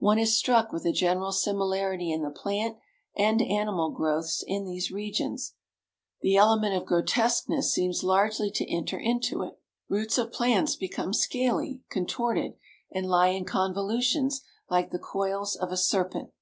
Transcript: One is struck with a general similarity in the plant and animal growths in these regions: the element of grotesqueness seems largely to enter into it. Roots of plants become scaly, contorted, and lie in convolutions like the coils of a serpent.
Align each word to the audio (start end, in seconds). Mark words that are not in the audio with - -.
One 0.00 0.18
is 0.18 0.36
struck 0.36 0.70
with 0.70 0.84
a 0.84 0.92
general 0.92 1.32
similarity 1.32 2.12
in 2.12 2.20
the 2.22 2.30
plant 2.30 2.76
and 3.16 3.40
animal 3.40 3.90
growths 3.90 4.44
in 4.46 4.66
these 4.66 4.90
regions: 4.90 5.54
the 6.20 6.36
element 6.36 6.74
of 6.76 6.84
grotesqueness 6.84 7.72
seems 7.72 8.04
largely 8.04 8.50
to 8.50 8.70
enter 8.70 8.98
into 8.98 9.42
it. 9.42 9.58
Roots 9.88 10.18
of 10.18 10.30
plants 10.30 10.76
become 10.76 11.14
scaly, 11.14 11.80
contorted, 11.88 12.52
and 12.94 13.08
lie 13.08 13.28
in 13.28 13.46
convolutions 13.46 14.42
like 14.68 14.90
the 14.90 14.98
coils 14.98 15.56
of 15.56 15.72
a 15.72 15.78
serpent. 15.78 16.32